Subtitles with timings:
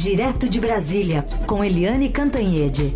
[0.00, 2.94] Direto de Brasília, com Eliane Cantanhede.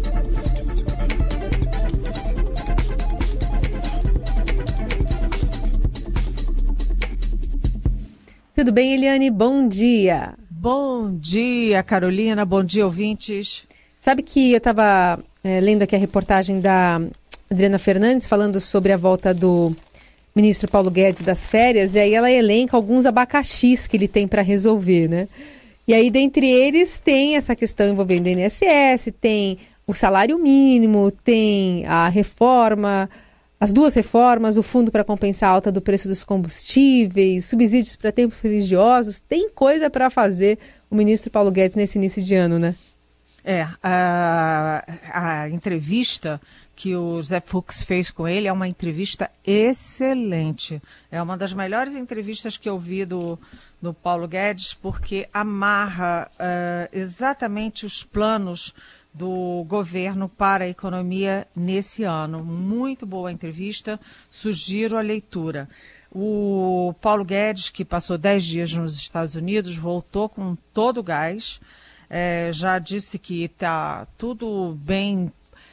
[8.54, 9.32] Tudo bem, Eliane?
[9.32, 10.34] Bom dia.
[10.48, 12.44] Bom dia, Carolina.
[12.44, 13.66] Bom dia, ouvintes.
[13.98, 17.02] Sabe que eu estava é, lendo aqui a reportagem da
[17.50, 19.74] Adriana Fernandes falando sobre a volta do
[20.36, 24.40] ministro Paulo Guedes das férias, e aí ela elenca alguns abacaxis que ele tem para
[24.40, 25.28] resolver, né?
[25.92, 31.84] E aí, dentre eles, tem essa questão envolvendo o INSS, tem o salário mínimo, tem
[31.84, 33.10] a reforma,
[33.60, 38.10] as duas reformas, o fundo para compensar a alta do preço dos combustíveis, subsídios para
[38.10, 40.58] tempos religiosos, tem coisa para fazer
[40.90, 42.74] o ministro Paulo Guedes nesse início de ano, né?
[43.44, 44.82] É, a,
[45.12, 46.40] a entrevista
[46.74, 50.82] que o Zé Fux fez com ele é uma entrevista excelente.
[51.10, 53.38] É uma das melhores entrevistas que eu vi do,
[53.80, 58.74] do Paulo Guedes, porque amarra uh, exatamente os planos
[59.14, 62.42] do governo para a economia nesse ano.
[62.42, 65.68] Muito boa entrevista, sugiro a leitura.
[66.10, 71.60] O Paulo Guedes, que passou dez dias nos Estados Unidos, voltou com todo o gás
[72.14, 75.32] é, já disse que está tudo bem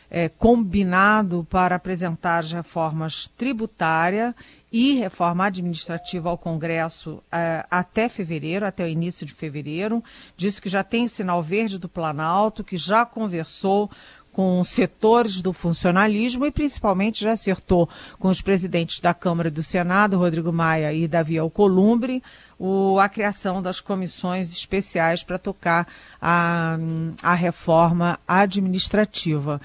[0.10, 4.36] é, combinado para apresentar as reformas tributária
[4.72, 10.04] e reforma administrativa ao Congresso é, até fevereiro, até o início de fevereiro.
[10.38, 13.90] Disse que já tem sinal verde do Planalto, que já conversou
[14.32, 19.64] com setores do funcionalismo e principalmente já acertou com os presidentes da Câmara e do
[19.64, 22.24] Senado, Rodrigo Maia e Davi Alcolumbre,
[22.58, 25.88] o, a criação das comissões especiais para tocar
[26.22, 26.78] a,
[27.24, 29.60] a reforma administrativa.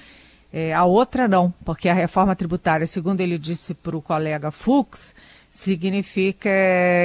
[0.57, 5.13] É, a outra não, porque a reforma tributária, segundo ele disse para o colega Fux,
[5.55, 6.49] significa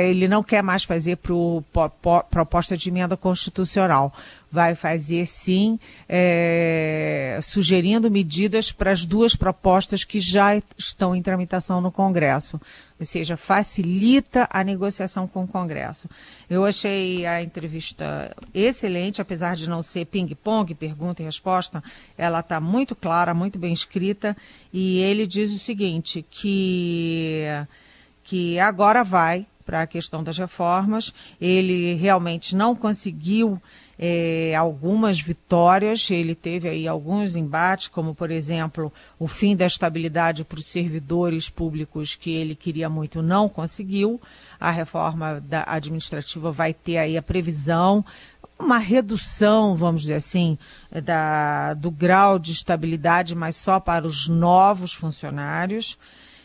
[0.08, 1.88] ele não quer mais fazer para
[2.28, 4.12] proposta de emenda constitucional.
[4.50, 11.80] Vai fazer sim, é, sugerindo medidas para as duas propostas que já estão em tramitação
[11.80, 12.60] no Congresso.
[12.98, 16.10] Ou seja, facilita a negociação com o Congresso.
[16.50, 21.80] Eu achei a entrevista excelente, apesar de não ser ping-pong, pergunta e resposta,
[22.18, 24.36] ela está muito clara, muito bem escrita,
[24.72, 27.44] e ele diz o seguinte, que
[28.22, 31.14] que agora vai para a questão das reformas.
[31.40, 33.60] Ele realmente não conseguiu
[34.02, 40.42] é, algumas vitórias, ele teve aí alguns embates, como por exemplo o fim da estabilidade
[40.42, 44.20] para os servidores públicos que ele queria muito, não conseguiu.
[44.58, 48.04] A reforma administrativa vai ter aí a previsão
[48.58, 50.58] uma redução, vamos dizer assim,
[51.02, 55.96] da, do grau de estabilidade, mas só para os novos funcionários.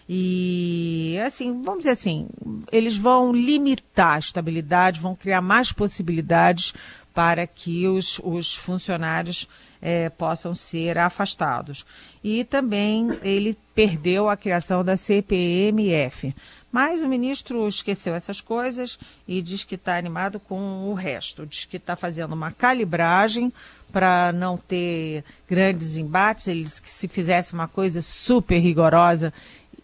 [0.08, 2.28] E, assim, vamos dizer assim,
[2.72, 6.74] eles vão limitar a estabilidade, vão criar mais possibilidades
[7.14, 9.48] para que os, os funcionários
[9.82, 11.86] é, possam ser afastados.
[12.24, 16.36] E também ele perdeu a criação da CPMF.
[16.72, 21.46] Mas o ministro esqueceu essas coisas e diz que está animado com o resto.
[21.46, 23.54] Diz que está fazendo uma calibragem
[23.94, 26.50] para não ter grandes embates.
[26.50, 29.34] Ele disse que se fizesse uma coisa super rigorosa,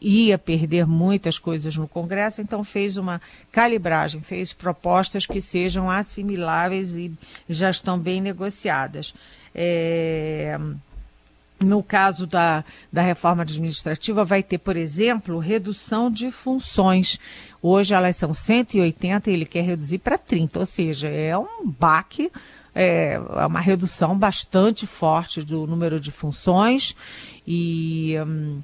[0.02, 6.96] ia perder muitas coisas no Congresso, então fez uma calibragem, fez propostas que sejam assimiláveis
[6.96, 7.12] e
[7.48, 9.14] já estão bem negociadas.
[9.54, 10.60] É...
[11.60, 17.20] No caso da, da reforma administrativa, vai ter, por exemplo, redução de funções.
[17.62, 22.32] Hoje elas são 180 e ele quer reduzir para 30, ou seja, é um baque
[22.74, 26.96] é, é uma redução bastante forte do número de funções
[27.46, 28.62] e hum,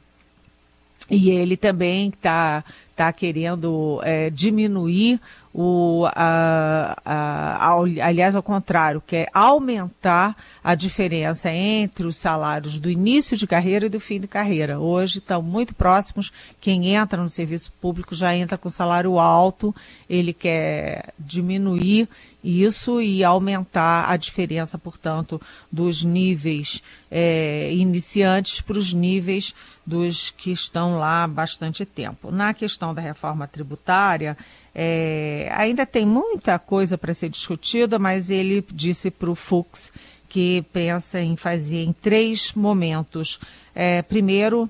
[1.10, 2.64] e ele também está
[2.96, 5.22] tá querendo é, diminuir
[5.54, 12.92] o, a, a, a, aliás, ao contrário, quer aumentar a diferença entre os salários do
[12.92, 14.80] início de carreira e do fim de carreira.
[14.80, 16.32] Hoje estão muito próximos.
[16.62, 19.74] Quem entra no serviço público já entra com salário alto.
[20.08, 22.08] Ele quer diminuir
[22.48, 29.54] isso e aumentar a diferença, portanto, dos níveis é, iniciantes para os níveis
[29.86, 32.32] dos que estão lá há bastante tempo.
[32.32, 34.38] Na questão da reforma tributária,
[34.74, 39.92] é, ainda tem muita coisa para ser discutida, mas ele disse para o Fux
[40.30, 43.40] que pensa em fazer em três momentos.
[43.76, 44.70] É, primeiro,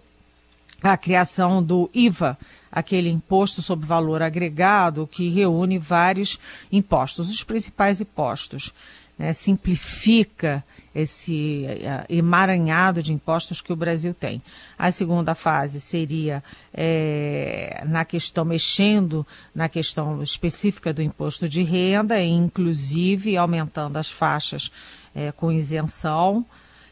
[0.82, 2.38] a criação do IVA
[2.72, 6.40] aquele imposto sobre valor agregado que reúne vários
[6.72, 8.74] impostos, os principais impostos.
[9.18, 14.44] Né, simplifica esse uh, emaranhado de impostos que o Brasil tem.
[14.78, 19.26] A segunda fase seria é, na questão, mexendo
[19.56, 24.72] na questão específica do imposto de renda, inclusive aumentando as faixas
[25.16, 26.46] é, com isenção.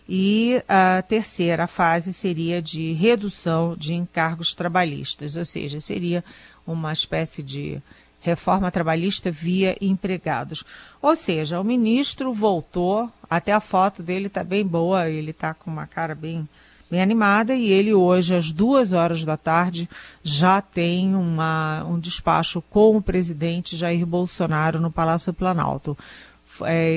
[0.07, 6.23] E a terceira fase seria de redução de encargos trabalhistas, ou seja, seria
[6.65, 7.81] uma espécie de
[8.25, 10.63] reforma trabalhista via empregados.
[11.01, 15.69] Ou seja, o ministro voltou, até a foto dele está bem boa, ele está com
[15.69, 16.47] uma cara bem,
[16.89, 19.87] bem animada e ele hoje, às duas horas da tarde,
[20.23, 25.95] já tem uma, um despacho com o presidente Jair Bolsonaro no Palácio Planalto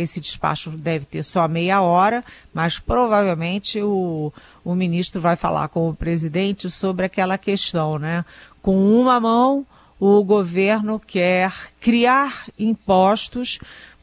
[0.01, 4.33] esse despacho deve ter só meia hora, mas provavelmente o,
[4.65, 8.25] o ministro vai falar com o presidente sobre aquela questão, né?
[8.63, 9.67] Com uma mão,
[9.99, 13.59] o governo quer criar impostos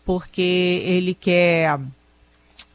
[0.06, 1.80] porque ele quer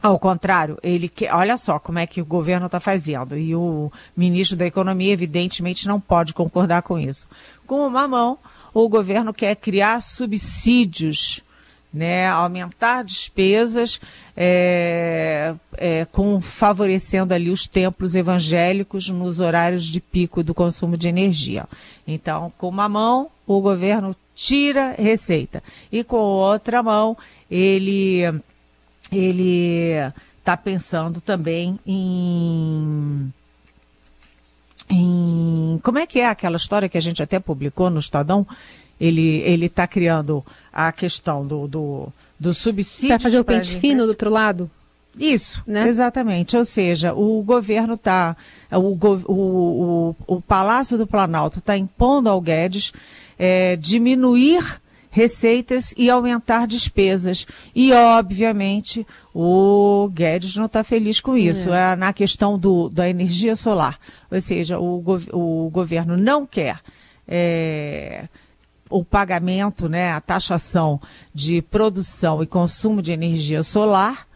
[0.02, 3.36] ao contrário, ele quer, olha só como é que o governo está fazendo.
[3.36, 7.28] E o ministro da Economia, evidentemente, não pode concordar com isso.
[7.66, 8.38] Com uma mão,
[8.72, 11.42] o governo quer criar subsídios
[11.92, 14.00] né, aumentar despesas,
[14.37, 21.08] é, é, com, favorecendo ali os templos evangélicos nos horários de pico do consumo de
[21.08, 21.66] energia.
[22.06, 27.16] Então, com uma mão, o governo tira receita e com outra mão
[27.50, 28.22] ele
[29.12, 29.96] ele
[30.38, 33.31] está pensando também em
[34.88, 38.46] em como é que é aquela história que a gente até publicou no Estadão
[39.00, 43.08] ele ele está criando a questão do, do, do subsídio.
[43.08, 44.70] Para fazer o pente fino do outro lado?
[45.19, 45.88] Isso, né?
[45.88, 46.56] exatamente.
[46.56, 48.37] Ou seja, o governo está,
[48.70, 52.93] o, o, o, o, Palácio do Planalto está impondo ao Guedes
[53.38, 54.81] é, diminuir
[55.11, 57.47] receitas e aumentar despesas.
[57.75, 59.05] E, obviamente,
[59.35, 61.73] o Guedes não está feliz com isso.
[61.73, 61.93] É.
[61.93, 61.97] é.
[61.97, 63.99] na questão do, da energia solar.
[64.31, 66.81] Ou seja, o, o governo não quer.
[67.26, 68.29] É,
[68.90, 71.00] o pagamento, né, a taxação
[71.32, 74.26] de produção e consumo de energia solar,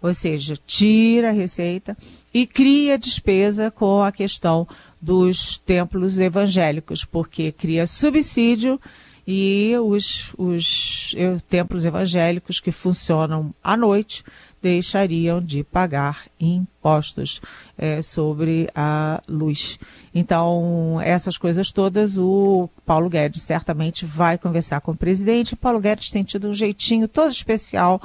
[0.00, 1.96] ou seja, tira a receita
[2.32, 4.66] e cria despesa com a questão
[5.00, 8.80] dos templos evangélicos, porque cria subsídio
[9.26, 11.14] e os, os
[11.48, 14.22] templos evangélicos que funcionam à noite
[14.64, 17.40] deixariam de pagar impostos
[17.76, 19.78] é, sobre a luz.
[20.14, 25.52] Então, essas coisas todas, o Paulo Guedes certamente vai conversar com o presidente.
[25.52, 28.00] O Paulo Guedes tem tido um jeitinho todo especial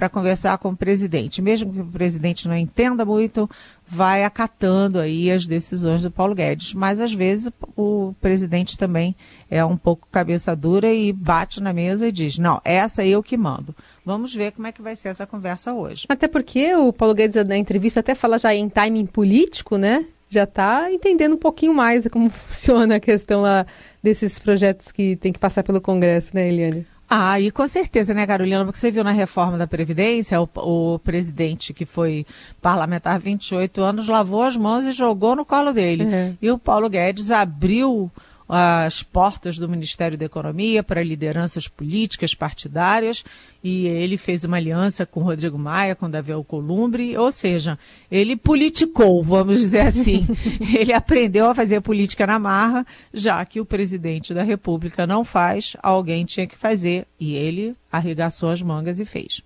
[0.00, 1.42] para conversar com o presidente.
[1.42, 3.48] Mesmo que o presidente não entenda muito,
[3.86, 6.72] vai acatando aí as decisões do Paulo Guedes.
[6.72, 9.14] Mas às vezes o presidente também
[9.50, 13.36] é um pouco cabeça dura e bate na mesa e diz: não, essa eu que
[13.36, 13.76] mando.
[14.02, 16.06] Vamos ver como é que vai ser essa conversa hoje.
[16.08, 20.06] Até porque o Paulo Guedes na entrevista até fala já em timing político, né?
[20.30, 23.66] Já está entendendo um pouquinho mais como funciona a questão lá
[24.02, 26.86] desses projetos que tem que passar pelo Congresso, né, Eliane?
[27.12, 28.64] Ah, e com certeza, né, Carolina?
[28.64, 32.24] Porque você viu na reforma da Previdência, o, o presidente que foi
[32.62, 36.04] parlamentar 28 anos lavou as mãos e jogou no colo dele.
[36.04, 36.36] Uhum.
[36.40, 38.08] E o Paulo Guedes abriu
[38.52, 43.24] as portas do Ministério da Economia para lideranças políticas partidárias
[43.62, 47.78] e ele fez uma aliança com Rodrigo Maia, com Davi Alcolumbre, ou seja,
[48.10, 50.26] ele politicou, vamos dizer assim.
[50.76, 55.76] ele aprendeu a fazer política na marra, já que o presidente da República não faz,
[55.80, 59.42] alguém tinha que fazer e ele arregaçou as mangas e fez.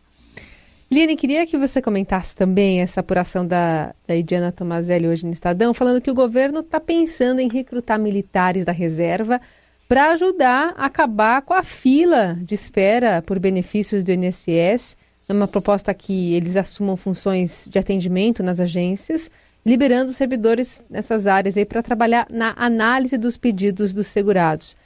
[0.94, 5.74] Liane, queria que você comentasse também essa apuração da, da Idiana Tomazelli hoje no Estadão,
[5.74, 9.40] falando que o governo está pensando em recrutar militares da reserva
[9.88, 14.96] para ajudar a acabar com a fila de espera por benefícios do INSS.
[15.28, 19.28] É uma proposta que eles assumam funções de atendimento nas agências,
[19.66, 24.76] liberando servidores nessas áreas aí para trabalhar na análise dos pedidos dos segurados.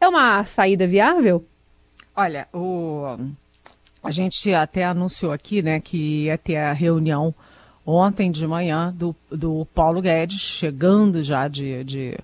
[0.00, 1.44] É uma saída viável?
[2.16, 3.18] Olha, o
[4.02, 7.34] a gente até anunciou aqui, né, que ia ter a reunião
[7.84, 12.18] ontem de manhã do, do Paulo Guedes, chegando já de, de,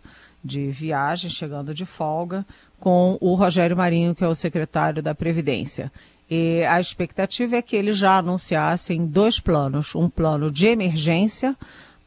[0.45, 2.45] de viagem, chegando de folga,
[2.79, 5.91] com o Rogério Marinho, que é o secretário da Previdência.
[6.31, 11.57] E a expectativa é que eles já anunciassem dois planos: um plano de emergência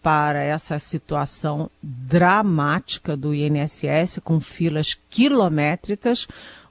[0.02, 6.28] para essa situação dramática do INSS, com filas quilométricas,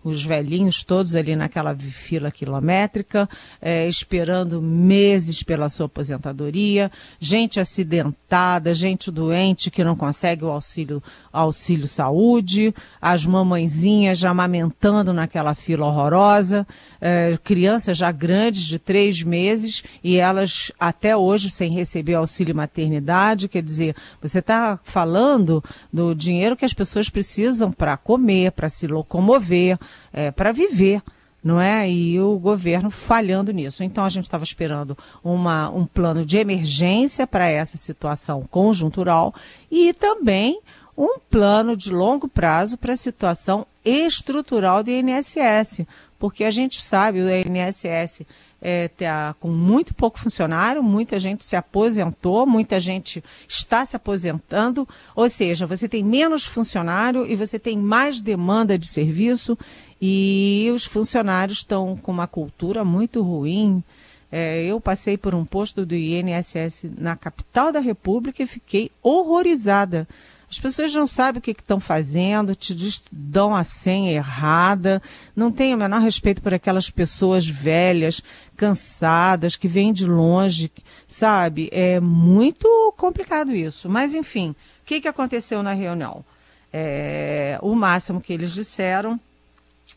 [0.08, 3.28] os velhinhos todos ali naquela fila quilométrica,
[3.60, 11.02] é, esperando meses pela sua aposentadoria, gente acidentada, gente doente que não consegue o auxílio,
[11.32, 16.66] auxílio saúde, as mamãezinhas já amamentando naquela fila horrorosa,
[17.00, 23.48] é, crianças já grandes de três meses e elas até hoje sem receber auxílio maternidade,
[23.48, 28.86] quer dizer, você está falando do dinheiro que as pessoas precisam para comer, para se
[28.86, 29.78] locomover,
[30.12, 31.02] é, para viver
[31.46, 31.88] não é?
[31.88, 33.84] E o governo falhando nisso.
[33.84, 39.32] Então a gente estava esperando uma, um plano de emergência para essa situação conjuntural
[39.70, 40.60] e também
[40.98, 45.86] um plano de longo prazo para a situação estrutural do INSS,
[46.18, 48.22] porque a gente sabe o INSS
[48.60, 54.88] é, tá com muito pouco funcionário, muita gente se aposentou, muita gente está se aposentando,
[55.14, 59.56] ou seja, você tem menos funcionário e você tem mais demanda de serviço
[60.00, 63.82] e os funcionários estão com uma cultura muito ruim.
[64.30, 70.06] É, eu passei por um posto do INSS na capital da República e fiquei horrorizada
[70.48, 72.74] as pessoas não sabem o que estão fazendo, te
[73.10, 75.02] dão a senha errada,
[75.34, 78.22] não têm o menor respeito por aquelas pessoas velhas,
[78.56, 80.70] cansadas, que vêm de longe,
[81.06, 81.68] sabe?
[81.72, 83.88] É muito complicado isso.
[83.88, 86.24] Mas, enfim, o que, que aconteceu na reunião?
[86.72, 89.18] É, o máximo que eles disseram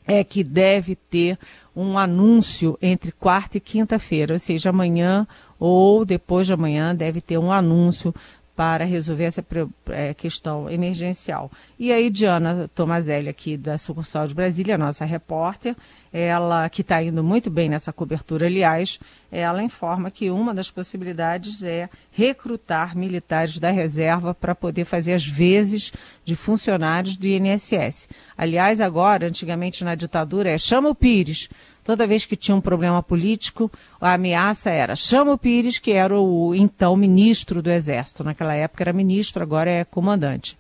[0.10, 1.38] é que deve ter
[1.76, 5.28] um anúncio entre quarta e quinta-feira, ou seja, amanhã
[5.60, 8.14] ou depois de amanhã deve ter um anúncio
[8.60, 9.46] para resolver essa
[9.88, 11.50] é, questão emergencial.
[11.80, 15.78] E aí, Diana Tomazelli, aqui da sucursal de Brasília, nossa repórter,
[16.12, 19.00] ela que está indo muito bem nessa cobertura, aliás,
[19.32, 25.26] ela informa que uma das possibilidades é recrutar militares da reserva para poder fazer as
[25.26, 25.94] vezes
[26.26, 28.10] de funcionários do INSS.
[28.38, 31.48] Aliás, agora, antigamente na ditadura, é chama o Pires
[31.90, 36.16] toda vez que tinha um problema político, a ameaça era chama o Pires, que era
[36.16, 38.24] o então ministro do Exército.
[38.24, 40.56] Naquela época era ministro, agora é comandante.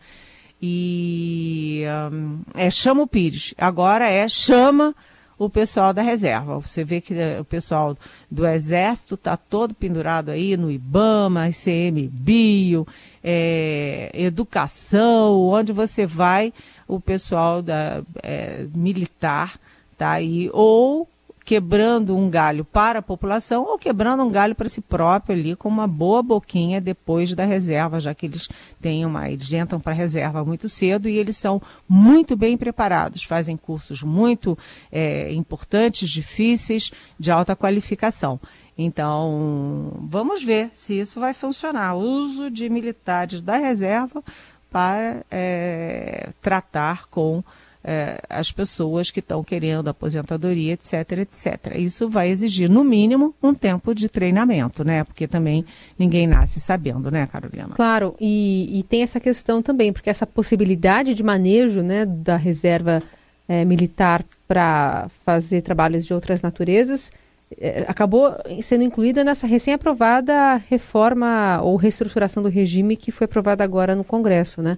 [0.59, 3.53] E um, é chama o Pires.
[3.59, 4.95] Agora é chama
[5.37, 6.57] o pessoal da reserva.
[6.57, 7.95] Você vê que eh, o pessoal
[8.31, 12.87] do Exército está todo pendurado aí no IBAMA, ICMBio,
[13.23, 16.51] é, educação, onde você vai,
[16.87, 19.59] o pessoal da, é, militar
[19.93, 21.07] está aí, ou
[21.49, 25.67] quebrando um galho para a população ou quebrando um galho para si próprio ali com
[25.67, 28.47] uma boa boquinha depois da reserva, já que eles
[28.79, 33.23] têm uma, eles entram para a reserva muito cedo e eles são muito bem preparados,
[33.23, 34.55] fazem cursos muito
[34.91, 38.39] é, importantes, difíceis, de alta qualificação.
[38.77, 41.95] Então, vamos ver se isso vai funcionar.
[41.95, 44.23] O uso de militares da reserva
[44.69, 47.43] para é, tratar com
[47.83, 51.75] é, as pessoas que estão querendo aposentadoria, etc, etc.
[51.75, 55.03] Isso vai exigir, no mínimo, um tempo de treinamento, né?
[55.03, 55.65] Porque também
[55.97, 57.69] ninguém nasce sabendo, né, Carolina?
[57.75, 63.01] Claro, e, e tem essa questão também, porque essa possibilidade de manejo né, da reserva
[63.47, 67.11] é, militar para fazer trabalhos de outras naturezas
[67.57, 73.95] é, acabou sendo incluída nessa recém-aprovada reforma ou reestruturação do regime que foi aprovada agora
[73.95, 74.77] no Congresso, né?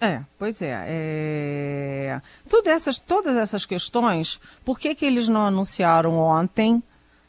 [0.00, 0.84] É, pois é.
[0.88, 2.22] é...
[2.48, 6.82] Tudo essas, todas essas questões, por que, que eles não anunciaram ontem,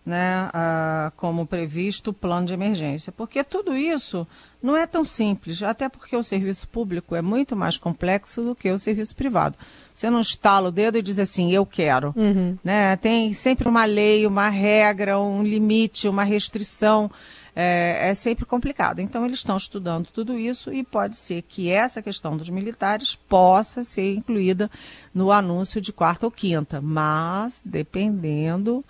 [0.06, 3.12] né, ah, como previsto, o plano de emergência?
[3.12, 4.26] Porque tudo isso
[4.64, 8.72] não é tão simples, até porque o serviço público é muito mais complexo do que
[8.72, 9.58] o serviço privado.
[9.94, 12.14] Você não estala o dedo e diz assim, eu quero.
[12.16, 12.58] Uhum.
[12.64, 12.96] Né?
[12.96, 17.12] Tem sempre uma lei, uma regra, um limite, uma restrição
[17.56, 19.00] é, é sempre complicado.
[19.00, 23.84] Então, eles estão estudando tudo isso e pode ser que essa questão dos militares possa
[23.84, 24.70] ser incluída
[25.14, 28.84] no anúncio de quarta ou quinta, mas dependendo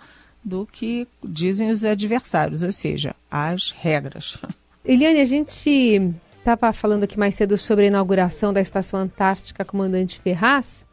[0.44, 4.38] do que dizem os adversários, ou seja, as regras.
[4.84, 10.18] Eliane, a gente estava falando aqui mais cedo sobre a inauguração da Estação Antártica Comandante
[10.18, 10.84] Ferraz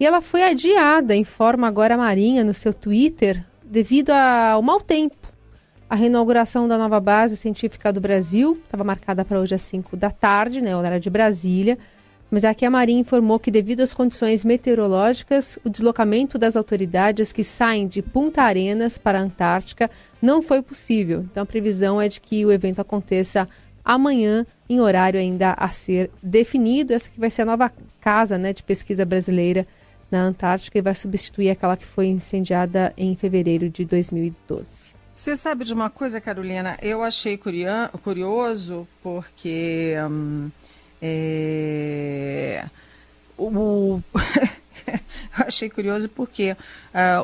[0.00, 5.19] e ela foi adiada, informa agora a Marinha no seu Twitter, devido ao mau tempo.
[5.90, 10.08] A reinauguração da nova base científica do Brasil estava marcada para hoje às 5 da
[10.08, 11.76] tarde, né, horário de Brasília.
[12.30, 17.42] Mas aqui a Marinha informou que, devido às condições meteorológicas, o deslocamento das autoridades que
[17.42, 19.90] saem de Punta Arenas para a Antártica
[20.22, 21.26] não foi possível.
[21.28, 23.48] Então, a previsão é de que o evento aconteça
[23.84, 26.92] amanhã, em horário ainda a ser definido.
[26.92, 29.66] Essa que vai ser a nova casa né, de pesquisa brasileira
[30.08, 34.99] na Antártica e vai substituir aquela que foi incendiada em fevereiro de 2012.
[35.20, 36.78] Você sabe de uma coisa, Carolina?
[36.80, 40.50] Eu achei curioso porque hum,
[41.02, 42.64] é,
[43.36, 44.00] o,
[45.36, 46.56] achei curioso porque uh,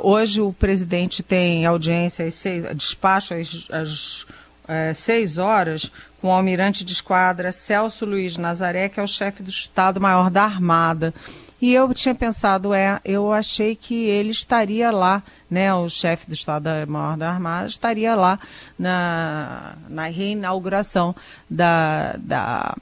[0.07, 6.33] hoje o presidente tem audiência, às seis, despacho às, às uh, seis horas com o
[6.33, 11.15] almirante de esquadra Celso Luiz Nazaré, que é o chefe do Estado-Maior da Armada.
[11.61, 16.35] E eu tinha pensado, é, eu achei que ele estaria lá, né, o chefe do
[16.35, 18.39] Estado-Maior da Armada estaria lá
[18.79, 21.17] na, na reinauguração
[21.49, 22.77] da, da,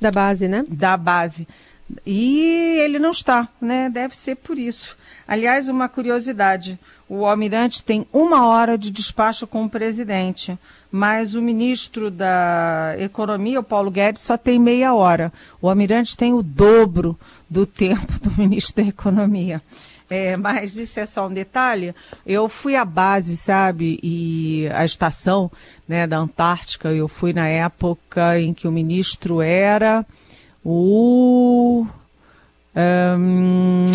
[0.00, 0.64] da base, né?
[0.68, 1.46] Da base.
[2.04, 3.88] E ele não está, né?
[3.88, 4.96] Deve ser por isso.
[5.26, 10.58] Aliás, uma curiosidade: o almirante tem uma hora de despacho com o presidente,
[10.90, 15.32] mas o ministro da Economia, o Paulo Guedes, só tem meia hora.
[15.60, 19.62] O almirante tem o dobro do tempo do ministro da Economia.
[20.08, 21.94] É, mas isso é só um detalhe.
[22.24, 25.50] Eu fui à base, sabe, e a estação
[25.86, 30.06] né, da Antártica, eu fui na época em que o ministro era
[30.64, 31.86] o.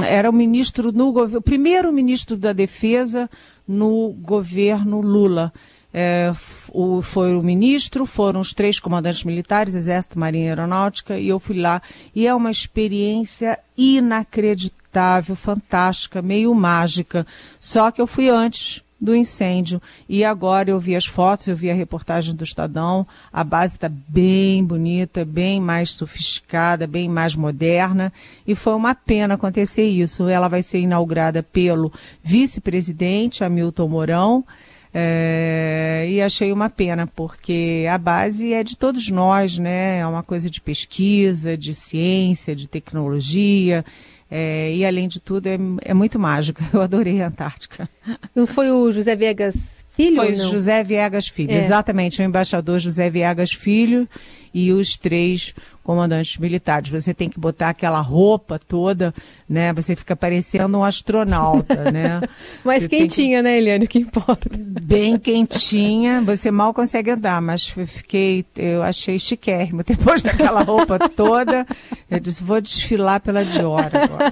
[0.08, 3.30] Era o ministro no governo, primeiro ministro da Defesa
[3.68, 5.54] no governo Lula.
[5.94, 6.34] É,
[6.72, 11.40] o, foi o ministro, foram os três comandantes militares, Exército, Marinha e Aeronáutica, e eu
[11.40, 11.82] fui lá.
[12.16, 17.28] E é uma experiência inacreditável, fantástica, meio mágica.
[17.60, 19.82] Só que eu fui antes do incêndio.
[20.08, 23.08] E agora eu vi as fotos, eu vi a reportagem do Estadão.
[23.34, 28.14] A base está bem bonita, bem mais sofisticada, bem mais moderna.
[28.46, 30.30] E foi uma pena acontecer isso.
[30.30, 31.92] Ela vai ser inaugurada pelo
[32.24, 34.46] vice-presidente Hamilton Mourão.
[34.94, 40.00] É, e achei uma pena, porque a base é de todos nós, né?
[40.00, 43.86] É uma coisa de pesquisa, de ciência, de tecnologia.
[44.34, 46.62] É, e além de tudo, é, é muito mágico.
[46.72, 47.90] Eu adorei a Antártica.
[48.34, 50.16] Não foi o José Viegas Filho?
[50.16, 51.58] Foi José Viegas Filho, é.
[51.58, 54.08] exatamente, o embaixador José Viegas Filho
[54.54, 55.54] e os três
[55.84, 56.90] comandantes militares.
[56.90, 59.14] Você tem que botar aquela roupa toda,
[59.50, 59.74] né?
[59.74, 62.22] Você fica parecendo um astronauta, né?
[62.64, 63.44] mas você quentinha, que...
[63.44, 63.86] né, Eliane?
[63.86, 64.50] O que importa?
[64.54, 66.22] Bem quentinha.
[66.22, 69.84] Você mal consegue andar, mas fiquei, eu achei chiquérrimo.
[69.84, 71.66] Depois daquela roupa toda,
[72.10, 74.32] eu disse, vou desfilar pela Dior agora.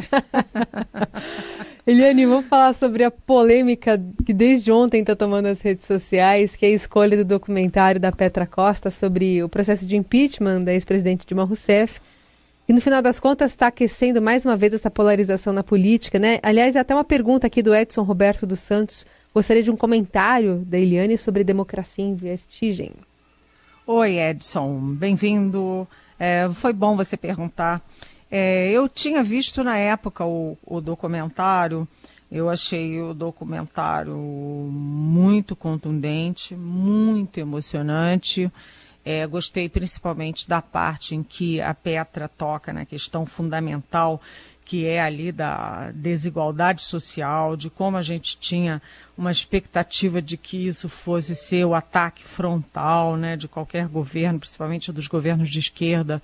[1.89, 6.63] Eliane, vamos falar sobre a polêmica que desde ontem está tomando as redes sociais, que
[6.63, 11.25] é a escolha do documentário da Petra Costa sobre o processo de impeachment da ex-presidente
[11.25, 11.99] Dilma Rousseff.
[12.67, 16.37] E no final das contas está aquecendo mais uma vez essa polarização na política, né?
[16.43, 19.03] Aliás, até uma pergunta aqui do Edson Roberto dos Santos.
[19.33, 22.91] Gostaria de um comentário da Eliane sobre democracia em vertigem.
[23.87, 24.79] Oi, Edson.
[24.93, 25.87] Bem-vindo.
[26.19, 27.81] É, foi bom você perguntar.
[28.31, 31.87] É, eu tinha visto na época o, o documentário,
[32.31, 38.51] eu achei o documentário muito contundente, muito emocionante.
[39.03, 44.21] É, gostei principalmente da parte em que a Petra toca na questão fundamental
[44.69, 48.79] que é ali da desigualdade social, de como a gente tinha
[49.17, 54.91] uma expectativa de que isso fosse ser o ataque frontal né, de qualquer governo, principalmente
[54.91, 56.21] dos governos de esquerda,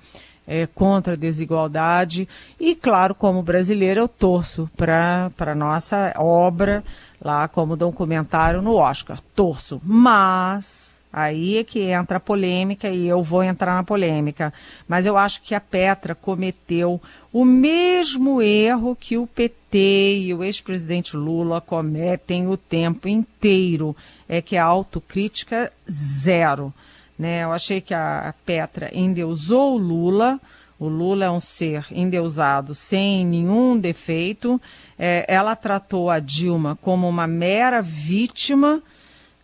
[0.48, 2.28] é, contra a desigualdade.
[2.60, 6.84] E, claro, como brasileira, eu torço para a nossa obra
[7.22, 9.20] lá como documentário no Oscar.
[9.36, 9.82] Torço.
[9.84, 14.54] Mas aí é que entra a polêmica e eu vou entrar na polêmica.
[14.88, 20.44] Mas eu acho que a Petra cometeu o mesmo erro que o PT e o
[20.44, 23.96] ex-presidente Lula cometem o tempo inteiro.
[24.28, 26.74] É que a autocrítica zero.
[27.18, 27.44] Né?
[27.44, 30.40] Eu achei que a Petra endeusou o Lula.
[30.78, 34.62] O Lula é um ser endeusado sem nenhum defeito.
[35.00, 38.82] É, ela tratou a Dilma como uma mera vítima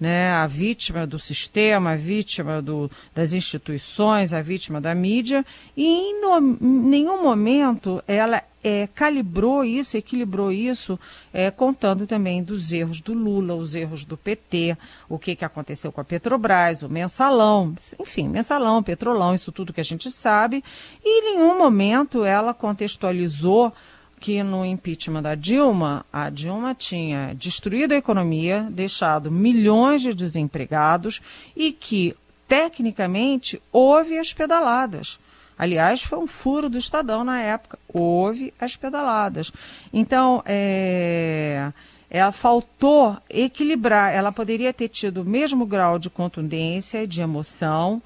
[0.02, 5.46] né, a vítima do sistema, a vítima do, das instituições, a vítima da mídia,
[5.78, 11.00] e em no, nenhum momento ela é, calibrou isso, equilibrou isso,
[11.32, 14.76] é, contando também dos erros do Lula, os erros do PT,
[15.08, 19.82] o que, que aconteceu com a Petrobras, o mensalão, enfim, mensalão, petrolão, isso tudo que
[19.82, 20.64] a gente sabe,
[21.06, 23.72] e em nenhum momento ela contextualizou
[24.22, 31.20] que no impeachment da Dilma, a Dilma tinha destruído a economia, deixado milhões de desempregados
[31.56, 32.16] e que,
[32.48, 35.20] tecnicamente, houve as pedaladas.
[35.58, 37.80] Aliás, foi um furo do Estadão na época.
[37.92, 39.52] Houve as pedaladas.
[39.92, 41.72] Então, é,
[42.08, 44.14] ela faltou equilibrar.
[44.14, 48.02] Ela poderia ter tido o mesmo grau de contundência, de emoção,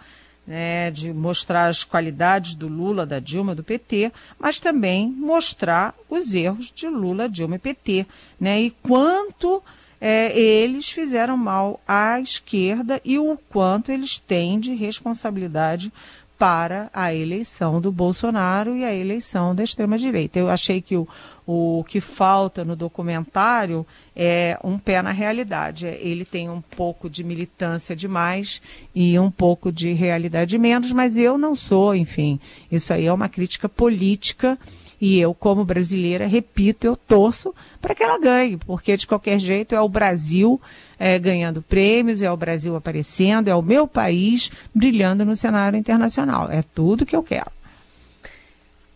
[0.47, 6.35] né, de mostrar as qualidades do Lula, da Dilma, do PT, mas também mostrar os
[6.35, 8.05] erros de Lula, Dilma e PT,
[8.39, 9.63] né, e quanto
[9.99, 15.91] é, eles fizeram mal à esquerda e o quanto eles têm de responsabilidade
[16.37, 20.37] para a eleição do Bolsonaro e a eleição da extrema-direita.
[20.37, 21.07] Eu achei que o,
[21.47, 25.87] o que falta no documentário é um pé na realidade.
[25.87, 28.61] Ele tem um pouco de militância demais
[28.93, 32.39] e um pouco de realidade menos, mas eu não sou, enfim,
[32.71, 34.57] isso aí é uma crítica política.
[34.99, 39.75] E eu, como brasileira, repito, eu torço para que ela ganhe, porque de qualquer jeito
[39.75, 40.59] é o Brasil
[40.97, 46.49] é, ganhando prêmios, é o Brasil aparecendo, é o meu país brilhando no cenário internacional.
[46.49, 47.51] É tudo que eu quero.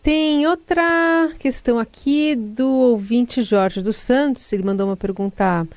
[0.02, 4.50] Tem outra questão aqui do ouvinte Jorge dos Santos.
[4.50, 5.68] Ele mandou uma pergunta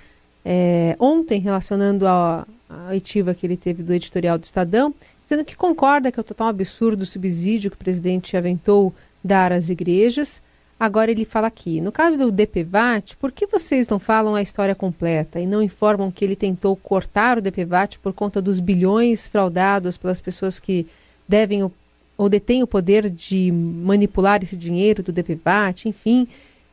[0.46, 4.94] é, ontem relacionando a, a oitiva que ele teve do editorial do Estadão,
[5.26, 9.52] dizendo que concorda que é o total absurdo o subsídio que o presidente aventou dar
[9.52, 10.42] às igrejas.
[10.80, 14.76] Agora ele fala aqui, no caso do DPVAT, por que vocês não falam a história
[14.76, 19.98] completa e não informam que ele tentou cortar o DPVAT por conta dos bilhões fraudados
[19.98, 20.86] pelas pessoas que
[21.28, 21.72] devem
[22.18, 26.28] ou detêm o poder de manipular esse dinheiro do DPVAT, enfim.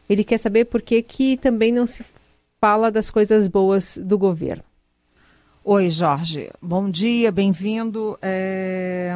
[0.08, 2.04] Ele quer saber por que, que também não se
[2.60, 4.64] fala das coisas boas do governo.
[5.62, 6.50] Oi, Jorge.
[6.60, 8.18] Bom dia, bem-vindo.
[8.20, 9.14] É...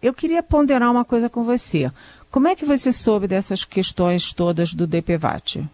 [0.00, 1.90] Eu queria ponderar uma coisa com você.
[2.32, 5.68] Como é que você soube dessas questões todas do DPVAT?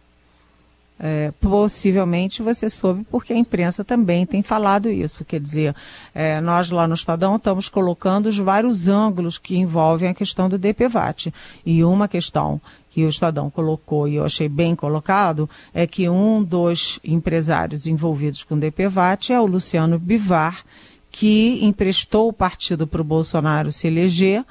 [0.98, 5.24] É, possivelmente você soube porque a imprensa também tem falado isso.
[5.24, 5.72] Quer dizer,
[6.12, 10.58] é, nós lá no Estadão estamos colocando os vários ângulos que envolvem a questão do
[10.58, 11.32] DPVAT.
[11.64, 16.42] E uma questão que o Estadão colocou e eu achei bem colocado é que um
[16.42, 20.64] dos empresários envolvidos com o DPVAT é o Luciano Bivar,
[21.08, 24.44] que emprestou o partido para o Bolsonaro se eleger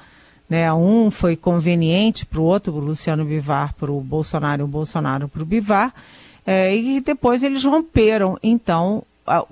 [0.48, 0.72] né?
[0.72, 5.42] Um foi conveniente para o outro, o Luciano Bivar para o Bolsonaro o Bolsonaro para
[5.42, 5.92] o Bivar,
[6.46, 8.38] é, e depois eles romperam.
[8.42, 9.02] Então,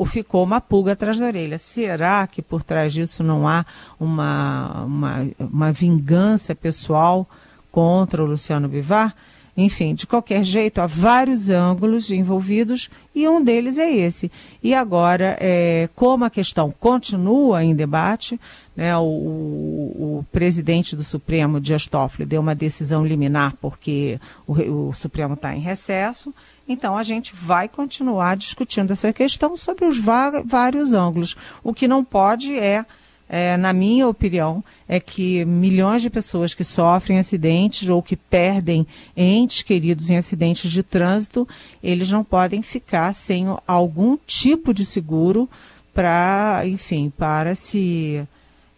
[0.06, 1.58] ficou uma pulga atrás da orelha.
[1.58, 3.64] Será que por trás disso não há
[4.00, 7.26] uma, uma, uma vingança pessoal
[7.70, 9.14] contra o Luciano Bivar?
[9.56, 14.30] Enfim, de qualquer jeito, há vários ângulos envolvidos e um deles é esse.
[14.62, 18.38] E agora, é, como a questão continua em debate,
[18.76, 24.92] né, o, o, presidente do Supremo, Dias Toffoli, deu uma decisão liminar porque o, o
[24.92, 26.34] Supremo está em recesso,
[26.68, 31.34] então a gente vai continuar discutindo essa questão sobre os vários ângulos.
[31.64, 32.84] O que não pode é
[33.28, 38.86] é, na minha opinião, é que milhões de pessoas que sofrem acidentes ou que perdem
[39.16, 41.46] entes queridos em acidentes de trânsito,
[41.82, 45.48] eles não podem ficar sem algum tipo de seguro
[45.92, 48.22] para, enfim, para se,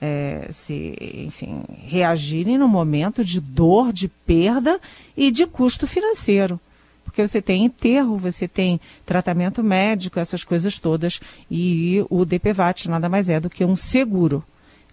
[0.00, 0.94] é, se,
[1.26, 4.80] enfim, reagirem no momento de dor, de perda
[5.16, 6.58] e de custo financeiro
[7.18, 11.18] porque você tem enterro, você tem tratamento médico, essas coisas todas,
[11.50, 14.44] e o DPVAT nada mais é do que um seguro.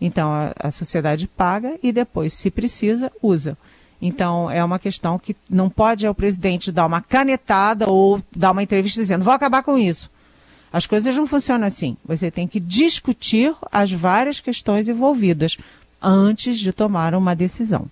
[0.02, 3.56] Então a, a sociedade paga e depois, se precisa, usa.
[4.02, 8.64] Então, é uma questão que não pode o presidente dar uma canetada ou dar uma
[8.64, 10.10] entrevista dizendo, vou acabar com isso.
[10.74, 11.96] As coisas não funcionam assim.
[12.06, 15.58] Você tem que discutir as várias questões envolvidas
[16.02, 17.88] antes de tomar uma decisão.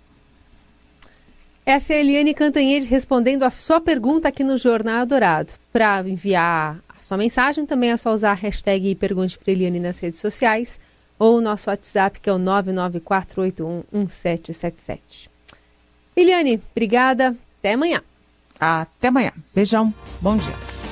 [1.65, 5.53] Essa é a Eliane Cantanhede respondendo a sua pergunta aqui no Jornal Dourado.
[5.71, 9.97] Para enviar a sua mensagem, também é só usar a hashtag Pergunte para Eliane nas
[9.99, 10.77] redes sociais
[11.17, 15.29] ou o nosso WhatsApp, que é o 994811777.
[16.15, 17.35] Eliane, obrigada.
[17.59, 18.01] Até amanhã.
[18.59, 19.31] Até amanhã.
[19.55, 19.93] Beijão.
[20.21, 20.82] Bom dia.